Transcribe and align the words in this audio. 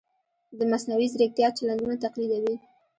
د 0.57 0.59
مصنوعي 0.71 1.07
ځیرکتیا 1.13 1.47
چلندونه 1.57 1.95
تقلیدوي. 2.05 2.55